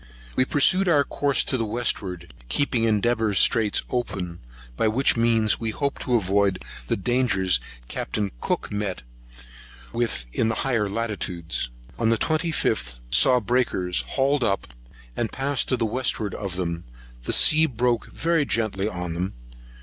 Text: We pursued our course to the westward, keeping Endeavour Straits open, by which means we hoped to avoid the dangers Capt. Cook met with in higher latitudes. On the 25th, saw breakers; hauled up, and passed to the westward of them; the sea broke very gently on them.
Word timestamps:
We 0.35 0.45
pursued 0.45 0.89
our 0.89 1.03
course 1.03 1.43
to 1.43 1.57
the 1.57 1.63
westward, 1.63 2.33
keeping 2.49 2.85
Endeavour 2.85 3.35
Straits 3.35 3.83
open, 3.91 4.39
by 4.75 4.87
which 4.87 5.15
means 5.15 5.59
we 5.59 5.69
hoped 5.69 6.01
to 6.01 6.15
avoid 6.15 6.63
the 6.87 6.97
dangers 6.97 7.59
Capt. 7.87 8.17
Cook 8.41 8.71
met 8.71 9.03
with 9.93 10.25
in 10.33 10.49
higher 10.49 10.89
latitudes. 10.89 11.69
On 11.99 12.09
the 12.09 12.17
25th, 12.17 12.99
saw 13.11 13.39
breakers; 13.39 14.01
hauled 14.07 14.43
up, 14.43 14.73
and 15.15 15.31
passed 15.31 15.69
to 15.69 15.77
the 15.77 15.85
westward 15.85 16.33
of 16.33 16.55
them; 16.55 16.83
the 17.25 17.31
sea 17.33 17.67
broke 17.67 18.07
very 18.11 18.43
gently 18.43 18.87
on 18.89 19.13
them. 19.13 19.33